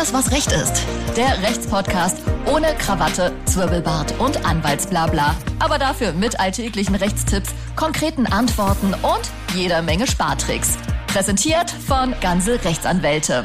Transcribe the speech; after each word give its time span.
alles, 0.00 0.14
was 0.14 0.32
Recht 0.32 0.50
ist. 0.52 0.86
Der 1.14 1.42
Rechtspodcast 1.42 2.22
ohne 2.46 2.68
Krawatte, 2.78 3.32
Zwirbelbart 3.44 4.18
und 4.18 4.46
Anwaltsblabla. 4.46 5.36
Aber 5.58 5.78
dafür 5.78 6.14
mit 6.14 6.40
alltäglichen 6.40 6.94
Rechtstipps, 6.94 7.54
konkreten 7.76 8.24
Antworten 8.24 8.94
und 8.94 9.30
jeder 9.54 9.82
Menge 9.82 10.06
Spartricks. 10.06 10.78
Präsentiert 11.06 11.70
von 11.70 12.14
Ganze 12.22 12.64
Rechtsanwälte. 12.64 13.44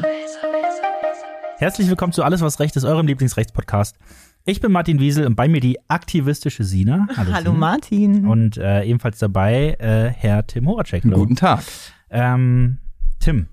Herzlich 1.58 1.88
willkommen 1.88 2.14
zu 2.14 2.22
Alles, 2.22 2.40
was 2.40 2.58
Recht 2.58 2.74
ist, 2.74 2.84
eurem 2.84 3.06
Lieblingsrechtspodcast. 3.06 3.98
Ich 4.46 4.62
bin 4.62 4.72
Martin 4.72 4.98
Wiesel 4.98 5.26
und 5.26 5.34
bei 5.34 5.48
mir 5.48 5.60
die 5.60 5.78
aktivistische 5.90 6.64
Sina. 6.64 7.06
Hallo, 7.18 7.32
Hallo 7.34 7.50
Sina. 7.50 7.58
Martin. 7.58 8.26
Und 8.26 8.56
äh, 8.56 8.82
ebenfalls 8.84 9.18
dabei 9.18 9.76
äh, 9.78 10.08
Herr 10.08 10.46
Tim 10.46 10.66
Horacek. 10.68 11.02
Guten 11.02 11.36
Tag. 11.36 11.64
Ähm, 12.08 12.78
Tim, 13.20 13.48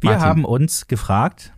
wir 0.00 0.10
Martin. 0.10 0.24
haben 0.24 0.44
uns 0.44 0.86
gefragt, 0.86 1.52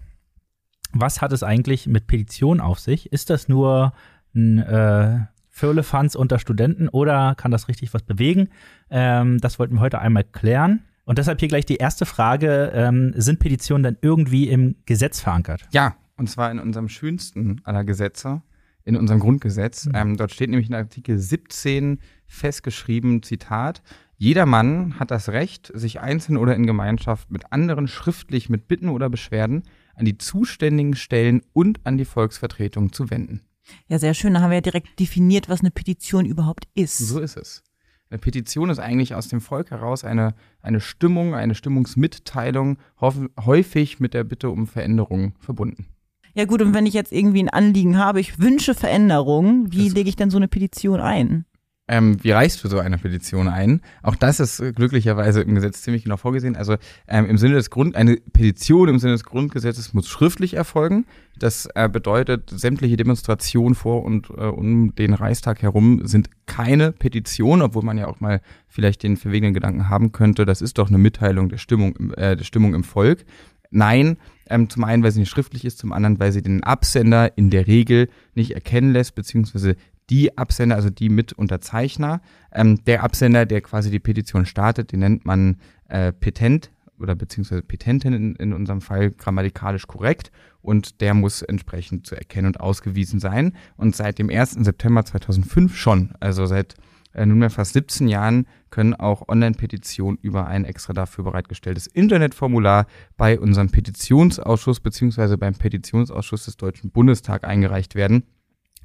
was 0.93 1.21
hat 1.21 1.33
es 1.33 1.43
eigentlich 1.43 1.87
mit 1.87 2.07
Petition 2.07 2.61
auf 2.61 2.79
sich? 2.79 3.13
Ist 3.13 3.31
das 3.31 3.49
nur 3.49 3.93
ein 4.35 4.59
äh, 4.59 5.21
Firlefanz 5.49 6.15
unter 6.15 6.39
Studenten 6.39 6.89
oder 6.89 7.35
kann 7.35 7.51
das 7.51 7.69
richtig 7.69 7.93
was 7.95 8.03
bewegen? 8.03 8.49
Ähm, 8.91 9.39
das 9.39 9.59
wollten 9.59 9.75
wir 9.75 9.81
heute 9.81 10.01
einmal 10.01 10.25
klären. 10.25 10.85
Und 11.05 11.19
deshalb 11.19 11.41
hier 11.41 11.49
gleich 11.49 11.67
die 11.67 11.77
erste 11.77 12.07
Frage: 12.07 12.71
ähm, 12.75 13.13
Sind 13.17 13.41
Petitionen 13.41 13.83
dann 13.83 13.97
irgendwie 14.01 14.49
im 14.49 14.77
Gesetz 14.87 15.21
verankert? 15.21 15.67
Ja, 15.73 15.97
und 16.17 16.29
zwar 16.29 16.51
in 16.51 16.59
unserem 16.59 16.89
schönsten 16.89 17.61
aller 17.65 17.85
Gesetze, 17.85 18.43
in 18.85 18.97
unserem 18.97 19.21
Grundgesetz. 19.21 19.89
Ähm, 19.95 20.17
dort 20.17 20.33
steht 20.33 20.51
nämlich 20.51 20.69
in 20.69 20.75
Artikel 20.75 21.19
17 21.19 22.01
festgeschrieben, 22.27 23.23
Zitat, 23.23 23.83
jeder 24.21 24.47
Mann 24.47 24.99
hat 24.99 25.13
das 25.13 25.29
Recht, 25.29 25.71
sich 25.75 26.01
einzeln 26.01 26.37
oder 26.37 26.57
in 26.57 26.67
Gemeinschaft 26.67 27.31
mit 27.31 27.53
anderen 27.53 27.87
schriftlich 27.87 28.49
mit 28.51 28.67
Bitten 28.67 28.89
oder 28.89 29.09
Beschwerden 29.09 29.63
an 29.99 30.05
die 30.05 30.17
zuständigen 30.19 30.95
Stellen 30.97 31.43
und 31.53 31.81
an 31.85 31.99
die 31.99 32.05
Volksvertretung 32.05 32.93
zu 32.93 33.11
wenden. 33.11 33.43
Ja, 33.89 33.99
sehr 33.99 34.15
schön. 34.15 34.35
Da 34.35 34.41
haben 34.41 34.51
wir 34.51 34.57
ja 34.59 34.63
direkt 34.63 34.99
definiert, 34.99 35.49
was 35.49 35.61
eine 35.61 35.71
Petition 35.71 36.25
überhaupt 36.25 36.67
ist. 36.75 36.99
So 36.99 37.21
ist 37.21 37.37
es. 37.37 37.63
Eine 38.11 38.19
Petition 38.19 38.71
ist 38.71 38.79
eigentlich 38.79 39.15
aus 39.15 39.29
dem 39.29 39.43
Volk 39.43 39.71
heraus 39.71 40.03
eine, 40.05 40.35
eine 40.63 40.81
Stimmung, 40.81 41.35
eine 41.35 41.55
Stimmungsmitteilung, 41.55 42.79
häufig 43.01 44.01
mit 44.01 44.15
der 44.15 44.25
Bitte 44.25 44.49
um 44.51 44.67
Veränderung 44.67 45.35
verbunden. 45.41 45.87
Ja 46.35 46.45
gut, 46.45 46.63
und 46.63 46.73
wenn 46.73 46.87
ich 46.87 46.95
jetzt 46.95 47.13
irgendwie 47.13 47.43
ein 47.43 47.49
Anliegen 47.51 47.99
habe, 47.99 48.21
ich 48.21 48.39
wünsche 48.39 48.75
Veränderung, 48.75 49.73
wie 49.73 49.87
Das- 49.87 49.95
lege 49.95 50.09
ich 50.09 50.17
denn 50.17 50.31
so 50.31 50.37
eine 50.39 50.49
Petition 50.49 51.01
ein? 51.01 51.45
Ähm, 51.91 52.23
wie 52.23 52.33
reichst 52.33 52.63
du 52.63 52.69
so 52.69 52.79
eine 52.79 52.99
Petition 52.99 53.49
ein? 53.49 53.81
Auch 54.03 54.15
das 54.15 54.41
ist 54.41 54.61
äh, 54.61 54.73
glücklicherweise 54.73 55.41
im 55.41 55.55
Gesetz 55.55 55.81
ziemlich 55.83 56.05
genau 56.05 56.19
vorgesehen. 56.19 56.55
Also 56.55 56.77
ähm, 57.07 57.25
im 57.27 57.39
Sinne 57.39 57.55
des 57.55 57.71
Grund, 57.71 57.97
eine 57.97 58.17
Petition 58.17 58.91
im 58.91 58.99
Sinne 58.99 59.15
des 59.15 59.25
Grundgesetzes 59.25 59.95
muss 59.95 60.07
schriftlich 60.07 60.53
erfolgen. 60.55 61.07
Das 61.39 61.67
äh, 61.75 61.89
bedeutet, 61.89 62.51
sämtliche 62.51 62.99
Demonstrationen 62.99 63.75
vor 63.75 64.05
und 64.05 64.29
äh, 64.29 64.35
um 64.45 64.95
den 64.97 65.15
Reichstag 65.15 65.63
herum 65.63 66.07
sind 66.07 66.29
keine 66.45 66.93
Petition, 66.93 67.63
obwohl 67.63 67.83
man 67.83 67.97
ja 67.97 68.07
auch 68.07 68.21
mal 68.21 68.43
vielleicht 68.67 69.03
den 69.03 69.17
verwegenen 69.17 69.55
Gedanken 69.55 69.89
haben 69.89 70.13
könnte, 70.13 70.45
das 70.45 70.61
ist 70.61 70.77
doch 70.79 70.89
eine 70.89 70.99
Mitteilung 70.99 71.49
der 71.49 71.59
Stimmung, 71.59 71.97
im- 71.97 72.13
äh, 72.15 72.37
der 72.37 72.45
Stimmung 72.45 72.75
im 72.75 72.85
Volk. 72.85 73.25
Nein, 73.71 74.17
ähm, 74.51 74.69
zum 74.69 74.85
einen, 74.85 75.03
weil 75.03 75.13
sie 75.13 75.21
nicht 75.21 75.31
schriftlich 75.31 75.65
ist, 75.65 75.79
zum 75.79 75.93
anderen, 75.93 76.19
weil 76.19 76.33
sie 76.33 76.43
den 76.43 76.65
Absender 76.65 77.37
in 77.37 77.51
der 77.51 77.67
Regel 77.67 78.09
nicht 78.35 78.53
erkennen 78.53 78.93
lässt, 78.93 79.15
beziehungsweise 79.15 79.77
die 80.11 80.37
Absender, 80.39 80.77
also 80.77 80.91
die 80.91 81.09
Mitunterzeichner. 81.09 82.21
Ähm, 82.53 82.85
der 82.85 83.03
Absender, 83.03 83.47
der 83.47 83.61
quasi 83.61 83.91
die 83.91 84.01
Petition 84.01 84.47
startet, 84.47 84.93
den 84.93 85.01
nennt 85.01 85.25
man 85.25 85.57
äh, 85.89 86.13
Petent 86.13 86.71
oder 86.99 87.15
beziehungsweise 87.15 87.63
Petentin 87.63 88.13
in, 88.13 88.37
in 88.37 88.53
unserem 88.53 88.81
Fall 88.81 89.11
grammatikalisch 89.13 89.87
korrekt 89.87 90.31
und 90.61 91.01
der 91.01 91.15
muss 91.15 91.43
entsprechend 91.43 92.07
zu 92.07 92.15
erkennen 92.17 92.49
und 92.49 92.61
ausgewiesen 92.61 93.21
sein. 93.21 93.55
Und 93.77 93.95
seit 93.95 94.19
dem 94.19 94.31
1. 94.31 94.53
September 94.53 95.05
2005 95.05 95.77
schon, 95.77 96.13
also 96.21 96.47
seit 96.47 96.75
äh, 97.15 97.25
nunmehr 97.25 97.51
fast 97.51 97.73
17 97.75 98.09
Jahren, 98.09 98.47
können 98.71 98.95
auch 98.95 99.29
Online-Petitionen 99.29 100.19
über 100.21 100.47
ein 100.47 100.65
extra 100.65 100.93
dafür 100.93 101.25
bereitgestelltes 101.25 101.87
Internetformular 101.87 102.87
bei 103.17 103.39
unserem 103.39 103.71
Petitionsausschuss 103.71 104.81
beziehungsweise 104.81 105.39
beim 105.39 105.55
Petitionsausschuss 105.55 106.47
des 106.47 106.57
Deutschen 106.57 106.91
Bundestags 106.91 107.45
eingereicht 107.45 107.95
werden. 107.95 108.25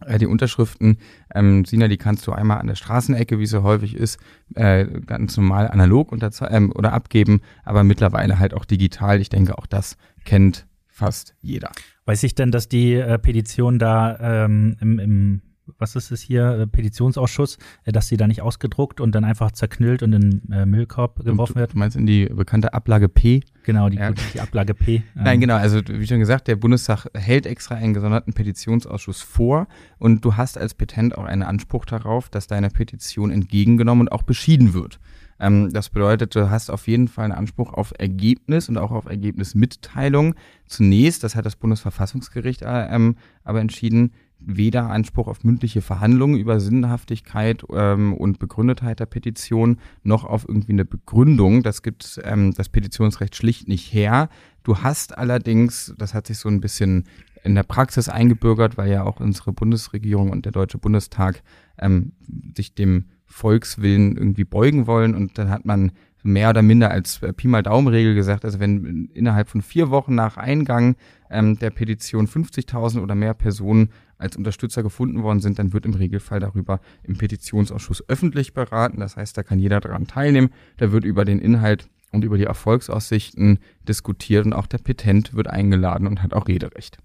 Äh, 0.05 0.17
Die 0.17 0.25
Unterschriften, 0.25 0.97
ähm, 1.33 1.65
Sina, 1.65 1.87
die 1.87 1.97
kannst 1.97 2.25
du 2.27 2.31
einmal 2.31 2.59
an 2.59 2.67
der 2.67 2.75
Straßenecke, 2.75 3.39
wie 3.39 3.43
es 3.43 3.49
so 3.49 3.63
häufig 3.63 3.95
ist, 3.95 4.19
äh, 4.55 4.85
ganz 4.85 5.37
normal 5.37 5.69
analog 5.69 6.15
ähm, 6.49 6.71
oder 6.75 6.93
abgeben, 6.93 7.41
aber 7.63 7.83
mittlerweile 7.83 8.39
halt 8.39 8.53
auch 8.53 8.65
digital. 8.65 9.21
Ich 9.21 9.29
denke, 9.29 9.57
auch 9.57 9.67
das 9.67 9.97
kennt 10.25 10.65
fast 10.87 11.35
jeder. 11.41 11.71
Weiß 12.05 12.23
ich 12.23 12.35
denn, 12.35 12.51
dass 12.51 12.69
die 12.69 12.93
äh, 12.93 13.17
Petition 13.17 13.79
da 13.79 14.45
ähm, 14.45 14.77
im, 14.79 14.99
im, 14.99 15.41
was 15.77 15.95
ist 15.95 16.11
es 16.11 16.21
hier, 16.21 16.49
äh, 16.59 16.67
Petitionsausschuss, 16.67 17.57
äh, 17.85 17.91
dass 17.91 18.07
die 18.07 18.17
da 18.17 18.27
nicht 18.27 18.41
ausgedruckt 18.41 19.01
und 19.01 19.13
dann 19.13 19.23
einfach 19.23 19.51
zerknüllt 19.51 20.03
und 20.03 20.13
in 20.13 20.41
den 20.41 20.51
äh, 20.51 20.65
Müllkorb 20.65 21.23
geworfen 21.23 21.55
wird? 21.55 21.73
du 21.73 21.77
meinst 21.77 21.95
in 21.95 22.05
die 22.05 22.25
bekannte 22.25 22.73
Ablage 22.73 23.09
P? 23.09 23.41
Genau, 23.63 23.89
die, 23.89 23.97
Ja. 23.97 24.11
die 24.11 24.39
Ablage 24.39 24.73
P. 24.73 25.03
Ähm, 25.15 25.23
Nein, 25.23 25.39
genau. 25.39 25.55
Also 25.55 25.81
wie 25.87 26.07
schon 26.07 26.19
gesagt, 26.19 26.47
der 26.47 26.55
Bundestag 26.55 27.07
hält 27.13 27.45
extra 27.45 27.75
einen 27.75 27.93
gesonderten 27.93 28.33
Petitionsausschuss 28.33 29.21
vor 29.21 29.67
und 29.99 30.23
du 30.25 30.35
hast 30.35 30.57
als 30.57 30.73
Petent 30.73 31.17
auch 31.17 31.25
einen 31.25 31.43
Anspruch 31.43 31.85
darauf, 31.85 32.29
dass 32.29 32.47
deine 32.47 32.69
Petition 32.69 33.31
entgegengenommen 33.31 34.07
und 34.07 34.11
auch 34.11 34.23
beschieden 34.23 34.73
wird. 34.73 34.99
Ähm, 35.39 35.71
das 35.73 35.89
bedeutet, 35.89 36.35
du 36.35 36.49
hast 36.49 36.69
auf 36.69 36.87
jeden 36.87 37.07
Fall 37.07 37.25
einen 37.25 37.33
Anspruch 37.33 37.73
auf 37.73 37.93
Ergebnis 37.97 38.69
und 38.69 38.77
auch 38.77 38.91
auf 38.91 39.05
Ergebnismitteilung. 39.05 40.35
Zunächst, 40.65 41.23
das 41.23 41.35
hat 41.35 41.45
das 41.45 41.55
Bundesverfassungsgericht 41.55 42.61
äh, 42.61 42.87
ähm, 42.89 43.15
aber 43.43 43.61
entschieden, 43.61 44.13
weder 44.45 44.89
Anspruch 44.89 45.27
auf 45.27 45.43
mündliche 45.43 45.81
Verhandlungen 45.81 46.37
über 46.37 46.59
Sinnhaftigkeit 46.59 47.63
ähm, 47.73 48.13
und 48.13 48.39
Begründetheit 48.39 48.99
der 48.99 49.05
Petition 49.05 49.77
noch 50.03 50.23
auf 50.23 50.45
irgendwie 50.47 50.73
eine 50.73 50.85
Begründung. 50.85 51.63
Das 51.63 51.81
gibt 51.81 52.19
ähm, 52.23 52.53
das 52.53 52.69
Petitionsrecht 52.69 53.35
schlicht 53.35 53.67
nicht 53.67 53.93
her. 53.93 54.29
Du 54.63 54.77
hast 54.79 55.17
allerdings, 55.17 55.93
das 55.97 56.13
hat 56.13 56.27
sich 56.27 56.37
so 56.37 56.49
ein 56.49 56.61
bisschen 56.61 57.05
in 57.43 57.55
der 57.55 57.63
Praxis 57.63 58.09
eingebürgert, 58.09 58.77
weil 58.77 58.91
ja 58.91 59.03
auch 59.03 59.19
unsere 59.19 59.51
Bundesregierung 59.51 60.31
und 60.31 60.45
der 60.45 60.51
Deutsche 60.51 60.77
Bundestag 60.77 61.43
ähm, 61.77 62.13
sich 62.55 62.73
dem 62.73 63.05
Volkswillen 63.25 64.15
irgendwie 64.15 64.45
beugen 64.45 64.87
wollen 64.87 65.15
und 65.15 65.37
dann 65.37 65.49
hat 65.49 65.65
man 65.65 65.91
mehr 66.23 66.49
oder 66.49 66.61
minder 66.61 66.89
als 66.89 67.21
äh, 67.21 67.33
Pi 67.33 67.47
mal 67.47 67.63
Daumen-Regel 67.63 68.15
gesagt, 68.15 68.45
also 68.45 68.59
wenn 68.59 69.09
innerhalb 69.13 69.49
von 69.49 69.61
vier 69.61 69.89
Wochen 69.89 70.15
nach 70.15 70.37
Eingang 70.37 70.95
ähm, 71.29 71.59
der 71.59 71.69
Petition 71.69 72.27
50.000 72.27 73.01
oder 73.01 73.15
mehr 73.15 73.33
Personen 73.33 73.89
als 74.23 74.35
Unterstützer 74.35 74.81
gefunden 74.81 75.21
worden 75.21 75.39
sind, 75.39 75.59
dann 75.59 75.73
wird 75.73 75.85
im 75.85 75.93
Regelfall 75.93 76.39
darüber 76.39 76.79
im 77.03 77.17
Petitionsausschuss 77.17 78.07
öffentlich 78.07 78.53
beraten. 78.53 78.99
Das 78.99 79.17
heißt, 79.17 79.37
da 79.37 79.43
kann 79.43 79.59
jeder 79.59 79.79
daran 79.79 80.07
teilnehmen. 80.07 80.49
Da 80.77 80.91
wird 80.91 81.03
über 81.03 81.25
den 81.25 81.39
Inhalt 81.39 81.89
und 82.11 82.23
über 82.23 82.37
die 82.37 82.45
Erfolgsaussichten 82.45 83.59
diskutiert 83.87 84.45
und 84.45 84.53
auch 84.53 84.67
der 84.67 84.77
Petent 84.77 85.33
wird 85.33 85.47
eingeladen 85.47 86.07
und 86.07 86.23
hat 86.23 86.33
auch 86.33 86.47
Rederecht. 86.47 86.97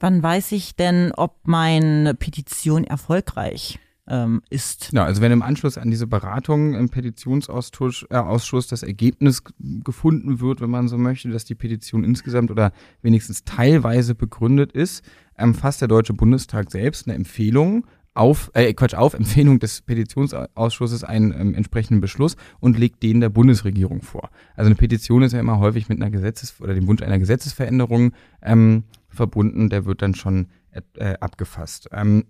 Wann 0.00 0.22
weiß 0.22 0.52
ich 0.52 0.76
denn, 0.76 1.12
ob 1.16 1.36
meine 1.44 2.14
Petition 2.14 2.84
erfolgreich 2.84 3.78
ähm, 4.08 4.42
ist? 4.50 4.90
Ja, 4.92 5.04
also 5.04 5.20
wenn 5.20 5.32
im 5.32 5.42
Anschluss 5.42 5.78
an 5.78 5.90
diese 5.90 6.06
Beratung 6.06 6.74
im 6.74 6.88
Petitionsausschuss 6.88 8.04
äh, 8.10 8.70
das 8.70 8.82
Ergebnis 8.82 9.42
gefunden 9.58 10.40
wird, 10.40 10.60
wenn 10.60 10.70
man 10.70 10.88
so 10.88 10.98
möchte, 10.98 11.28
dass 11.28 11.44
die 11.44 11.54
Petition 11.54 12.04
insgesamt 12.04 12.50
oder 12.50 12.72
wenigstens 13.02 13.44
teilweise 13.44 14.14
begründet 14.14 14.72
ist, 14.72 15.04
ähm, 15.36 15.54
fasst 15.54 15.80
der 15.80 15.88
Deutsche 15.88 16.14
Bundestag 16.14 16.70
selbst 16.70 17.06
eine 17.06 17.14
Empfehlung 17.14 17.86
auf, 18.14 18.50
äh, 18.54 18.72
Quatsch, 18.74 18.94
auf 18.94 19.14
Empfehlung 19.14 19.60
des 19.60 19.82
Petitionsausschusses 19.82 21.04
einen 21.04 21.32
ähm, 21.32 21.54
entsprechenden 21.54 22.00
Beschluss 22.00 22.36
und 22.58 22.78
legt 22.78 23.02
den 23.02 23.20
der 23.20 23.28
Bundesregierung 23.28 24.02
vor. 24.02 24.30
Also 24.56 24.66
eine 24.66 24.74
Petition 24.74 25.22
ist 25.22 25.32
ja 25.32 25.40
immer 25.40 25.60
häufig 25.60 25.88
mit 25.88 26.02
einer 26.02 26.10
Gesetzes- 26.10 26.60
oder 26.60 26.74
dem 26.74 26.88
Wunsch 26.88 27.02
einer 27.02 27.18
Gesetzesveränderung 27.18 28.12
ähm, 28.42 28.84
verbunden, 29.08 29.68
der 29.68 29.84
wird 29.84 30.02
dann 30.02 30.14
schon 30.14 30.48
äh, 30.96 31.14
abgefasst. 31.20 31.88
Ähm, 31.92 32.24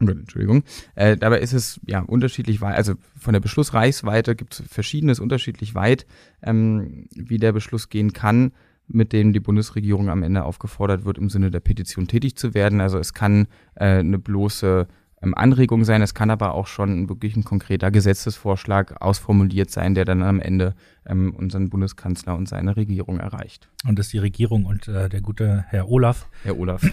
Entschuldigung. 0.00 0.62
Äh, 0.94 1.16
dabei 1.16 1.40
ist 1.40 1.52
es 1.52 1.80
ja 1.86 2.00
unterschiedlich 2.00 2.60
weit, 2.60 2.76
also 2.76 2.94
von 3.18 3.32
der 3.32 3.40
Beschlussreichsweite 3.40 4.36
gibt 4.36 4.54
es 4.54 4.62
verschiedenes 4.68 5.20
unterschiedlich 5.20 5.74
weit, 5.74 6.06
ähm, 6.42 7.08
wie 7.14 7.38
der 7.38 7.52
Beschluss 7.52 7.88
gehen 7.88 8.12
kann, 8.12 8.52
mit 8.86 9.12
dem 9.12 9.32
die 9.32 9.40
Bundesregierung 9.40 10.08
am 10.08 10.22
Ende 10.22 10.44
aufgefordert 10.44 11.04
wird, 11.04 11.18
im 11.18 11.30
Sinne 11.30 11.50
der 11.50 11.60
Petition 11.60 12.08
tätig 12.08 12.36
zu 12.36 12.54
werden. 12.54 12.80
Also 12.80 12.98
es 12.98 13.12
kann 13.12 13.46
äh, 13.74 13.98
eine 13.98 14.18
bloße 14.18 14.86
ähm, 15.22 15.34
Anregung 15.34 15.84
sein, 15.84 16.02
es 16.02 16.14
kann 16.14 16.30
aber 16.30 16.54
auch 16.54 16.66
schon 16.66 17.08
wirklich 17.08 17.36
ein 17.36 17.44
konkreter 17.44 17.90
Gesetzesvorschlag 17.90 19.00
ausformuliert 19.02 19.70
sein, 19.70 19.94
der 19.94 20.04
dann 20.04 20.22
am 20.22 20.40
Ende 20.40 20.74
ähm, 21.06 21.34
unseren 21.34 21.70
Bundeskanzler 21.70 22.36
und 22.36 22.48
seine 22.48 22.76
Regierung 22.76 23.18
erreicht. 23.18 23.68
Und 23.86 23.98
dass 23.98 24.08
die 24.08 24.18
Regierung 24.18 24.64
und 24.64 24.88
äh, 24.88 25.08
der 25.08 25.20
gute 25.20 25.64
Herr 25.68 25.88
Olaf 25.88 26.28
Herr 26.42 26.58
Olaf. 26.58 26.82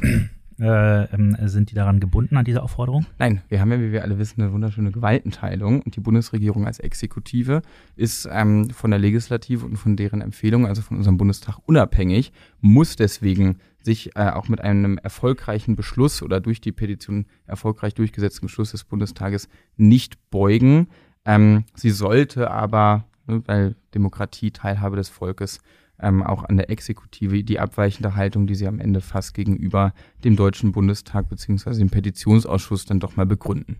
Äh, 0.57 1.03
ähm, 1.13 1.35
sind 1.41 1.71
die 1.71 1.75
daran 1.75 1.99
gebunden 1.99 2.37
an 2.37 2.45
diese 2.45 2.63
Aufforderung? 2.63 3.05
Nein, 3.19 3.41
wir 3.49 3.59
haben 3.59 3.71
ja, 3.71 3.79
wie 3.79 3.91
wir 3.91 4.03
alle 4.03 4.17
wissen, 4.17 4.41
eine 4.41 4.53
wunderschöne 4.53 4.91
Gewaltenteilung 4.91 5.81
und 5.81 5.95
die 5.97 5.99
Bundesregierung 5.99 6.65
als 6.65 6.79
Exekutive 6.79 7.61
ist 7.97 8.27
ähm, 8.31 8.69
von 8.69 8.91
der 8.91 8.99
Legislative 8.99 9.65
und 9.65 9.75
von 9.75 9.97
deren 9.97 10.21
Empfehlung, 10.21 10.65
also 10.65 10.81
von 10.81 10.95
unserem 10.95 11.17
Bundestag, 11.17 11.57
unabhängig, 11.65 12.31
muss 12.61 12.95
deswegen 12.95 13.57
sich 13.81 14.15
äh, 14.15 14.29
auch 14.29 14.47
mit 14.47 14.61
einem 14.61 14.97
erfolgreichen 14.97 15.75
Beschluss 15.75 16.23
oder 16.23 16.39
durch 16.39 16.61
die 16.61 16.71
Petition 16.71 17.25
erfolgreich 17.45 17.93
durchgesetzten 17.93 18.47
Beschluss 18.47 18.71
des 18.71 18.85
Bundestages 18.85 19.49
nicht 19.75 20.29
beugen. 20.29 20.87
Ähm, 21.25 21.65
sie 21.75 21.91
sollte 21.91 22.49
aber, 22.49 23.05
ne, 23.27 23.43
weil 23.45 23.75
Demokratie 23.93 24.51
Teilhabe 24.51 24.95
des 24.95 25.09
Volkes, 25.09 25.59
ähm, 26.01 26.23
auch 26.23 26.43
an 26.43 26.57
der 26.57 26.69
Exekutive 26.69 27.43
die 27.43 27.59
abweichende 27.59 28.15
Haltung, 28.15 28.47
die 28.47 28.55
sie 28.55 28.67
am 28.67 28.79
Ende 28.79 29.01
fasst, 29.01 29.33
gegenüber 29.33 29.93
dem 30.23 30.35
Deutschen 30.35 30.71
Bundestag 30.71 31.29
bzw. 31.29 31.77
dem 31.77 31.89
Petitionsausschuss 31.89 32.85
dann 32.85 32.99
doch 32.99 33.15
mal 33.15 33.25
begründen. 33.25 33.77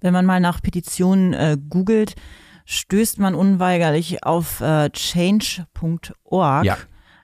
Wenn 0.00 0.12
man 0.12 0.26
mal 0.26 0.40
nach 0.40 0.62
Petitionen 0.62 1.32
äh, 1.32 1.56
googelt, 1.68 2.14
stößt 2.64 3.18
man 3.18 3.34
unweigerlich 3.34 4.24
auf 4.24 4.60
äh, 4.60 4.90
change.org. 4.90 6.64
Ja. 6.64 6.76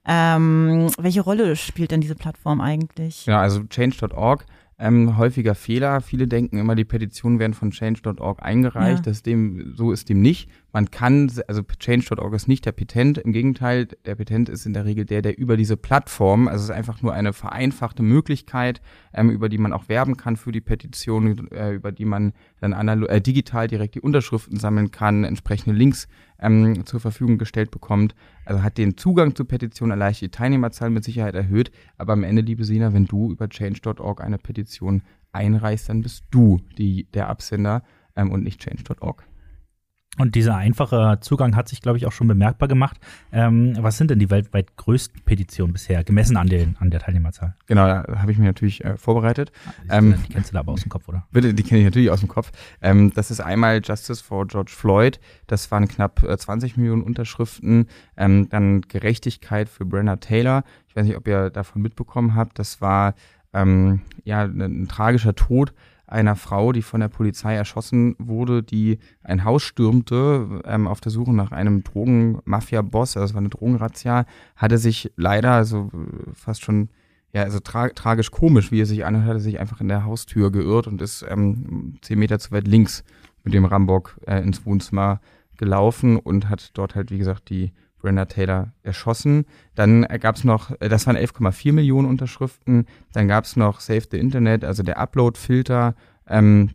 Ähm, 0.08 0.90
welche 0.99 1.23
Rolle 1.23 1.56
spielt 1.56 1.90
denn 1.90 2.00
diese 2.00 2.14
Plattform 2.14 2.61
eigentlich? 2.61 3.26
Ja, 3.26 3.40
also 3.40 3.64
change.org 3.64 4.46
ähm, 4.78 5.17
häufiger 5.17 5.55
Fehler. 5.55 6.00
Viele 6.00 6.28
denken 6.28 6.58
immer, 6.58 6.75
die 6.75 6.84
Petitionen 6.84 7.38
werden 7.38 7.55
von 7.55 7.70
change.org 7.70 8.43
eingereicht. 8.43 9.06
Ja. 9.06 9.11
Das 9.11 9.23
dem, 9.23 9.75
so 9.75 9.90
ist 9.93 10.08
dem 10.08 10.20
nicht. 10.20 10.50
Man 10.76 10.90
kann, 10.90 11.32
also 11.49 11.62
change.org 11.62 12.34
ist 12.34 12.49
nicht 12.49 12.67
der 12.67 12.73
Petent. 12.73 13.17
Im 13.17 13.32
Gegenteil, 13.32 13.87
der 14.05 14.14
Petent 14.14 14.50
ist 14.50 14.67
in 14.67 14.75
der 14.75 14.84
Regel 14.84 15.06
der, 15.06 15.23
der 15.23 15.38
über 15.38 15.56
diese 15.56 15.78
Plattform, 15.78 16.49
also 16.49 16.64
es 16.64 16.69
ist 16.69 16.76
einfach 16.76 17.00
nur 17.00 17.14
eine 17.14 17.32
vereinfachte 17.32 18.02
Möglichkeit, 18.02 18.82
ähm, 19.14 19.31
über 19.31 19.49
die 19.49 19.56
man 19.56 19.73
auch 19.73 19.88
werben 19.88 20.19
kann 20.19 20.37
für 20.37 20.52
die 20.52 20.61
Petition, 20.61 21.49
äh, 21.50 21.73
über 21.73 21.93
die 21.93 22.05
man 22.05 22.34
dann 22.61 22.75
äh, 23.05 23.23
digital 23.23 23.69
direkt 23.69 23.94
die 23.94 24.02
Unterschriften 24.02 24.58
sammeln 24.58 24.90
kann, 24.90 25.25
entsprechende 25.25 25.75
Links 25.75 26.08
ähm, 26.38 26.84
zur 26.84 27.00
Verfügung 27.00 27.38
gestellt 27.38 27.70
bekommt. 27.70 28.14
Also 28.44 28.62
hat 28.62 28.76
den 28.76 28.99
Zugang 28.99 29.34
zur 29.34 29.49
Petition 29.49 29.90
erleichtert, 29.90 30.34
die 30.34 30.37
Teilnehmerzahl 30.37 30.90
mit 30.90 31.05
Sicherheit 31.05 31.34
erhöht. 31.34 31.70
Aber 31.96 32.12
am 32.12 32.23
Ende, 32.23 32.43
liebe 32.43 32.64
Sina, 32.64 32.93
wenn 32.93 33.06
du 33.06 33.32
über 33.32 33.49
change.org 33.49 34.20
eine 34.20 34.37
Petition 34.37 35.05
einreichst, 35.32 35.88
dann 35.88 36.02
bist 36.02 36.25
du 36.31 36.61
die, 36.76 37.05
der 37.14 37.31
Absender 37.31 37.82
ähm, 38.14 38.31
und 38.31 38.43
nicht 38.43 38.61
change.org. 38.61 39.26
Und 40.19 40.35
dieser 40.35 40.57
einfache 40.57 41.19
Zugang 41.21 41.57
hat 41.57 41.69
sich, 41.69 41.83
glaube 41.83 41.99
ich, 41.99 42.07
auch 42.07 42.13
schon 42.13 42.27
bemerkbar 42.27 42.69
gemacht. 42.69 42.99
Ähm, 43.33 43.77
was 43.81 43.99
sind 43.99 44.11
denn 44.11 44.19
die 44.19 44.31
weltweit 44.31 44.77
größten 44.77 45.23
Petitionen 45.23 45.73
bisher, 45.73 46.05
gemessen 46.05 46.37
an, 46.37 46.47
den, 46.47 46.77
an 46.79 46.91
der 46.91 47.01
Teilnehmerzahl? 47.01 47.55
Genau, 47.67 47.87
da 47.87 48.05
habe 48.21 48.33
ich 48.33 48.39
mich 48.39 48.47
natürlich 48.47 48.85
äh, 48.85 48.97
vorbereitet. 48.97 49.53
Die, 49.85 49.89
Ähm, 49.91 50.15
die 50.27 50.33
kennst 50.33 50.51
du 50.51 50.55
da 50.55 50.61
aber 50.61 50.73
aus 50.73 50.83
dem 50.83 50.89
Kopf, 50.89 51.09
oder? 51.09 51.27
Bitte, 51.33 51.53
die 51.53 51.63
kenne 51.63 51.81
ich 51.81 51.85
natürlich 51.85 52.11
aus 52.11 52.21
dem 52.21 52.29
Kopf. 52.29 52.51
Ähm, 52.81 53.13
das 53.15 53.31
ist 53.31 53.41
einmal 53.41 53.81
Justice 53.85 54.23
for 54.23 54.47
George 54.47 54.73
Floyd. 54.75 55.21
Das 55.47 55.71
waren 55.71 55.89
knapp 55.89 56.23
äh, 56.23 56.37
20 56.37 56.77
Millionen 56.77 57.03
Unterschriften. 57.03 57.87
Ähm, 58.17 58.49
dann 58.49 58.81
Gerechtigkeit 58.83 59.69
für 59.69 59.85
Brenna 59.85 60.17
Taylor. 60.17 60.65
Ich 60.89 60.97
weiß 60.97 61.05
nicht, 61.05 61.17
ob 61.17 61.29
ihr 61.29 61.51
davon 61.51 61.83
mitbekommen 61.83 62.35
habt. 62.35 62.59
Das 62.59 62.81
war 62.81 63.15
ähm, 63.53 64.01
ja 64.25 64.43
ein, 64.43 64.61
ein 64.61 64.89
tragischer 64.89 65.35
Tod 65.35 65.73
einer 66.06 66.37
Frau, 66.37 66.73
die 66.73 66.82
von 66.82 67.00
der 67.00 67.08
Polizei 67.08 67.55
erschossen 67.55 68.14
wurde, 68.19 68.62
die 68.62 68.99
ein 69.23 69.44
Haus 69.44 69.62
stürmte 69.62 70.62
ähm, 70.64 70.87
auf 70.87 71.00
der 71.00 71.12
Suche 71.12 71.35
nach 71.35 71.53
einem 71.53 71.82
Drogenmafia-Boss. 71.82 73.17
Also 73.17 73.25
es 73.25 73.35
war 73.35 73.41
eine 73.41 73.49
Drogenrazzia. 73.49 74.25
Hatte 74.55 74.79
sich 74.79 75.12
leider, 75.17 75.53
also 75.53 75.91
äh, 75.93 76.31
fast 76.35 76.62
schon 76.62 76.88
ja, 77.32 77.43
also 77.43 77.61
tra 77.61 77.88
tragisch 77.91 78.31
komisch, 78.31 78.73
wie 78.73 78.81
er 78.81 78.87
sich 78.87 79.05
anhört, 79.05 79.26
hat 79.26 79.37
er 79.37 79.41
sich 79.41 79.61
einfach 79.61 79.82
in 79.82 79.88
der 79.88 80.05
Haustür 80.05 80.50
geirrt 80.50 80.87
und 80.87 81.03
ist 81.03 81.25
ähm, 81.29 81.99
zehn 82.00 82.19
Meter 82.19 82.38
zu 82.38 82.50
weit 82.52 82.67
links 82.67 83.05
mit 83.44 83.52
dem 83.52 83.67
Rambock 83.67 84.17
äh, 84.26 84.41
ins 84.41 84.64
Wohnzimmer 84.64 85.20
gelaufen 85.59 86.17
und 86.17 86.49
hat 86.49 86.70
dort 86.75 86.94
halt, 86.94 87.11
wie 87.11 87.19
gesagt, 87.19 87.50
die 87.50 87.73
Brenda 87.99 88.27
Taylor 88.27 88.73
erschossen. 88.83 89.47
Dann 89.75 90.03
gab 90.21 90.37
es 90.37 90.45
noch, 90.45 90.71
äh, 90.81 90.89
das 90.89 91.07
waren 91.07 91.17
11,4 91.17 91.73
Millionen 91.73 92.09
Unterschriften. 92.09 92.87
Dann 93.13 93.29
gab 93.29 93.45
es 93.45 93.57
noch 93.57 93.81
Save 93.81 94.05
the 94.11 94.19
Internet, 94.19 94.65
also 94.65 94.83
der 94.83 94.99
Upload-Filter. 94.99 95.95
Ähm, 96.29 96.71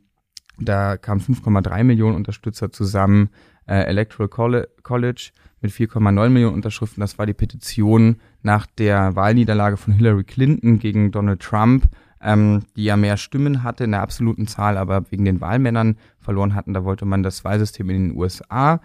da 0.60 0.98
kamen 0.98 1.22
5,3 1.22 1.84
Millionen 1.84 2.16
Unterstützer 2.16 2.72
zusammen. 2.72 3.30
Äh, 3.68 3.84
Electoral 3.86 4.30
Colle 4.30 4.70
College 4.84 5.32
mit 5.62 5.72
4,9 5.72 6.30
Millionen 6.30 6.56
Unterschriften. 6.56 7.02
Das 7.02 7.18
war 7.18 7.26
die 7.26 7.34
Petition 7.34 8.18
nach 8.42 8.66
der 8.66 9.16
Wahlniederlage 9.16 9.78
von 9.78 9.94
Hillary 9.94 10.24
Clinton 10.24 10.80
gegen 10.80 11.12
Donald 11.12 11.42
Trump, 11.42 11.88
ähm, 12.22 12.64
die 12.76 12.86
ja 12.86 12.98
mehr 12.98 13.18
Stimmen 13.18 13.64
hatte 13.64 13.84
in 13.84 13.92
der 13.92 14.02
absoluten 14.02 14.48
Zahl, 14.48 14.78
aber 14.78 15.12
wegen 15.12 15.26
den 15.26 15.42
Wahlmännern 15.42 15.98
verloren 16.20 16.56
hatten. 16.56 16.74
Da 16.74 16.84
wollte 16.84 17.06
man 17.06 17.24
das 17.24 17.44
Wahlsystem 17.44 17.90
in 17.90 18.10
den 18.10 18.18
USA 18.18 18.82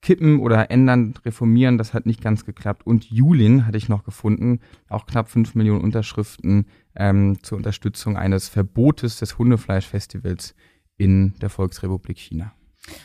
kippen 0.00 0.40
oder 0.40 0.70
ändern, 0.70 1.14
reformieren. 1.24 1.78
Das 1.78 1.94
hat 1.94 2.06
nicht 2.06 2.22
ganz 2.22 2.44
geklappt. 2.44 2.86
Und 2.86 3.10
Julin 3.10 3.66
hatte 3.66 3.78
ich 3.78 3.88
noch 3.88 4.04
gefunden, 4.04 4.60
auch 4.88 5.06
knapp 5.06 5.28
5 5.28 5.54
Millionen 5.54 5.82
Unterschriften 5.82 6.66
ähm, 6.96 7.38
zur 7.42 7.58
Unterstützung 7.58 8.16
eines 8.16 8.48
Verbotes 8.48 9.18
des 9.18 9.38
Hundefleischfestivals 9.38 10.54
in 10.96 11.34
der 11.40 11.50
Volksrepublik 11.50 12.18
China. 12.18 12.52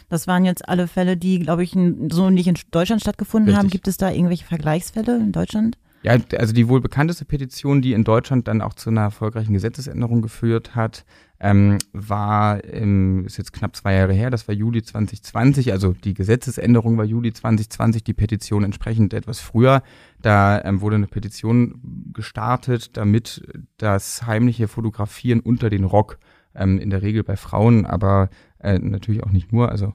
Das 0.10 0.28
waren 0.28 0.46
jetzt 0.46 0.68
alle 0.70 0.88
Fälle, 0.88 1.18
die, 1.18 1.40
glaube 1.40 1.64
ich, 1.64 1.72
so 2.10 2.30
nicht 2.30 2.48
in 2.48 2.58
Deutschland 2.72 3.02
stattgefunden 3.02 3.56
haben. 3.56 3.66
Richtig. 3.66 3.82
Gibt 3.82 3.88
es 3.88 3.98
da 3.98 4.12
irgendwelche 4.12 4.46
Vergleichsfälle 4.46 5.18
in 5.18 5.32
Deutschland? 5.32 5.78
Ja, 6.04 6.18
also 6.38 6.54
die 6.54 6.68
wohl 6.68 6.82
bekannteste 6.82 7.24
Petition, 7.24 7.82
die 7.82 7.94
in 7.94 8.04
Deutschland 8.04 8.50
dann 8.50 8.62
auch 8.62 8.74
zu 8.74 8.90
einer 8.90 9.02
erfolgreichen 9.02 9.54
Gesetzesänderung 9.54 10.22
geführt 10.22 10.76
hat, 10.76 11.06
ähm, 11.40 11.78
war, 11.94 12.62
im, 12.66 13.26
ist 13.26 13.38
jetzt 13.38 13.54
knapp 13.54 13.76
zwei 13.76 13.96
Jahre 13.96 14.14
her, 14.14 14.30
das 14.30 14.48
war 14.50 14.54
Juli 14.54 14.84
2020, 14.84 15.72
also 15.72 15.94
die 15.94 16.14
Gesetzesänderung 16.14 16.98
war 16.98 17.06
Juli 17.06 17.32
2020, 17.32 18.04
die 18.04 18.14
Petition 18.14 18.66
entsprechend 18.66 19.14
etwas 19.14 19.40
früher. 19.40 19.82
Da 20.22 20.62
ähm, 20.64 20.82
wurde 20.82 20.98
eine 20.98 21.08
Petition 21.08 22.12
gestartet, 22.14 22.98
damit 22.98 23.42
das 23.78 24.28
heimliche 24.28 24.68
Fotografieren 24.68 25.40
unter 25.40 25.70
den 25.70 25.86
Rock, 25.86 26.20
ähm, 26.54 26.80
in 26.80 26.90
der 26.90 27.02
Regel 27.02 27.24
bei 27.24 27.38
Frauen, 27.38 27.86
aber 27.86 28.30
äh, 28.60 28.78
natürlich 28.78 29.24
auch 29.24 29.32
nicht 29.32 29.54
nur, 29.54 29.70
also 29.70 29.94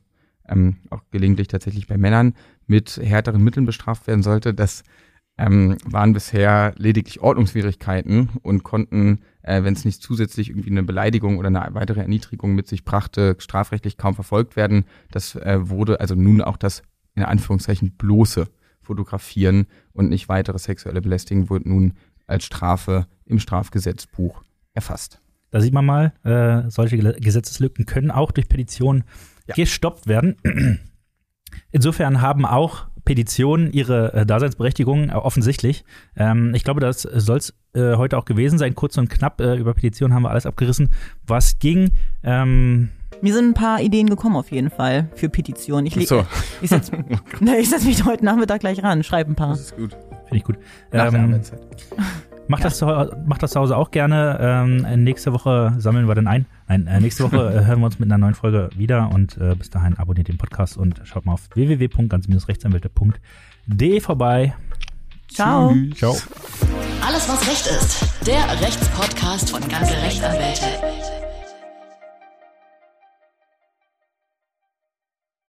ähm, 0.48 0.78
auch 0.88 1.02
gelegentlich 1.10 1.48
tatsächlich 1.48 1.86
bei 1.86 1.98
Männern, 1.98 2.34
mit 2.66 2.98
härteren 3.02 3.44
Mitteln 3.44 3.66
bestraft 3.66 4.06
werden 4.06 4.22
sollte. 4.22 4.54
Das 4.54 4.82
ähm, 5.38 5.76
waren 5.84 6.12
bisher 6.12 6.74
lediglich 6.76 7.20
Ordnungswidrigkeiten 7.20 8.28
und 8.42 8.64
konnten, 8.64 9.20
äh, 9.42 9.62
wenn 9.62 9.74
es 9.74 9.84
nicht 9.84 10.02
zusätzlich 10.02 10.50
irgendwie 10.50 10.70
eine 10.70 10.82
Beleidigung 10.82 11.38
oder 11.38 11.46
eine 11.48 11.68
weitere 11.74 12.00
Erniedrigung 12.00 12.54
mit 12.54 12.66
sich 12.66 12.84
brachte, 12.84 13.36
strafrechtlich 13.38 13.96
kaum 13.96 14.14
verfolgt 14.14 14.56
werden. 14.56 14.84
Das 15.10 15.36
äh, 15.36 15.68
wurde 15.70 16.00
also 16.00 16.14
nun 16.14 16.42
auch 16.42 16.56
das 16.56 16.82
in 17.14 17.22
Anführungszeichen 17.22 17.92
bloße 17.96 18.48
Fotografieren 18.82 19.66
und 19.92 20.08
nicht 20.08 20.28
weitere 20.28 20.58
sexuelle 20.58 21.00
Belästigung 21.00 21.50
wurde 21.50 21.68
nun 21.68 21.94
als 22.26 22.44
Strafe 22.44 23.06
im 23.26 23.38
Strafgesetzbuch 23.38 24.42
erfasst. 24.74 25.20
Da 25.50 25.60
sieht 25.60 25.72
man 25.72 25.86
mal, 25.86 26.12
äh, 26.24 26.68
solche 26.70 26.98
Gesetzeslücken 26.98 27.86
können 27.86 28.10
auch 28.10 28.32
durch 28.32 28.48
Petitionen 28.48 29.04
Ja. 29.46 29.54
gestoppt 29.54 30.06
werden. 30.06 30.36
Insofern 31.70 32.20
haben 32.20 32.44
auch 32.44 32.87
Petitionen 33.08 33.72
ihre 33.72 34.12
äh, 34.12 34.26
Daseinsberechtigung 34.26 35.08
äh, 35.08 35.12
offensichtlich. 35.14 35.82
Ähm, 36.14 36.52
ich 36.54 36.62
glaube, 36.62 36.80
das 36.80 37.00
soll 37.00 37.38
es 37.38 37.54
äh, 37.72 37.96
heute 37.96 38.18
auch 38.18 38.26
gewesen 38.26 38.58
sein. 38.58 38.74
Kurz 38.74 38.98
und 38.98 39.08
knapp 39.08 39.40
äh, 39.40 39.54
über 39.56 39.72
Petitionen 39.72 40.12
haben 40.14 40.24
wir 40.24 40.30
alles 40.30 40.44
abgerissen, 40.44 40.90
was 41.26 41.58
ging. 41.58 41.92
Ähm, 42.22 42.90
Mir 43.22 43.32
sind 43.32 43.46
ein 43.46 43.54
paar 43.54 43.80
Ideen 43.80 44.10
gekommen 44.10 44.36
auf 44.36 44.52
jeden 44.52 44.68
Fall 44.68 45.08
für 45.14 45.30
Petitionen. 45.30 45.86
Ich, 45.86 46.06
So, 46.06 46.26
ich 46.60 46.68
setze 46.68 46.92
ich 47.58 47.70
setz 47.70 47.86
mich 47.86 48.04
heute 48.04 48.26
Nachmittag 48.26 48.60
gleich 48.60 48.82
ran, 48.82 49.02
schreibe 49.02 49.32
ein 49.32 49.36
paar. 49.36 49.50
das 49.52 49.60
ist 49.60 49.76
gut. 49.76 49.92
Finde 50.26 50.36
ich 50.36 50.44
gut. 50.44 50.58
Nach 50.92 51.10
der 51.10 51.20
Ähm, 51.20 51.40
Arbeitszeit. 52.48 52.50
Macht, 52.50 52.64
das, 52.64 52.78
zu 52.78 52.86
macht 53.26 53.42
das 53.42 53.50
zu 53.52 53.60
Hause 53.60 53.76
auch 53.76 53.90
gerne. 53.90 54.38
Ähm, 54.40 55.04
nächste 55.04 55.32
Woche 55.32 55.74
sammeln 55.78 56.08
wir 56.08 56.14
dann 56.14 56.26
ein. 56.26 56.46
Nein, 56.68 56.86
äh, 56.86 57.00
nächste 57.00 57.24
Woche 57.24 57.36
äh, 57.36 57.64
hören 57.64 57.80
wir 57.80 57.86
uns 57.86 57.98
mit 57.98 58.08
einer 58.08 58.18
neuen 58.18 58.34
Folge 58.34 58.68
wieder 58.76 59.10
und 59.12 59.36
äh, 59.38 59.54
bis 59.54 59.70
dahin 59.70 59.98
abonniert 59.98 60.28
den 60.28 60.36
Podcast 60.38 60.76
und 60.76 61.00
schaut 61.04 61.26
mal 61.26 61.34
auf 61.34 61.48
www.ganz-rechtsanwälte.de 61.54 64.00
vorbei. 64.00 64.54
Ciao. 65.28 65.74
Ciao. 65.94 66.16
Alles, 67.06 67.28
was 67.28 67.46
Recht 67.46 67.66
ist. 67.66 68.02
Der 68.26 68.42
Rechtspodcast 68.60 69.50
von 69.50 69.60
ganze 69.68 69.92
Rechtsanwälte. 70.02 71.17